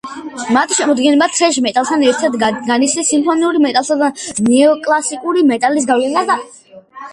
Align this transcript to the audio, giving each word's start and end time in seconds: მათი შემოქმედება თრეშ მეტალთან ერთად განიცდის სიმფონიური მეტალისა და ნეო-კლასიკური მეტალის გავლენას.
მათი 0.55 0.77
შემოქმედება 0.77 1.27
თრეშ 1.35 1.59
მეტალთან 1.65 2.05
ერთად 2.13 2.39
განიცდის 2.71 3.13
სიმფონიური 3.15 3.63
მეტალისა 3.67 3.99
და 4.03 4.11
ნეო-კლასიკური 4.49 5.47
მეტალის 5.55 5.89
გავლენას. 5.95 6.37